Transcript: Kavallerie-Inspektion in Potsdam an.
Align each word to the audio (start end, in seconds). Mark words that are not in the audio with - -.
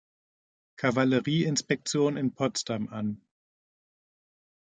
Kavallerie-Inspektion 0.77 2.17
in 2.17 2.33
Potsdam 2.33 2.87
an. 2.87 3.21